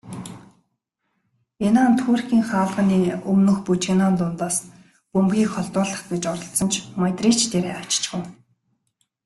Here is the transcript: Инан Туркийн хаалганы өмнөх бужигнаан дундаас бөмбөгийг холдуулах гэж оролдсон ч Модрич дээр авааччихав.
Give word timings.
Инан 1.65 1.91
Туркийн 1.99 2.43
хаалганы 2.49 2.97
өмнөх 3.31 3.57
бужигнаан 3.67 4.15
дундаас 4.17 4.57
бөмбөгийг 5.11 5.49
холдуулах 5.53 6.01
гэж 6.11 6.23
оролдсон 6.33 6.69
ч 6.73 6.75
Модрич 6.99 7.39
дээр 7.51 7.65
авааччихав. 7.71 8.23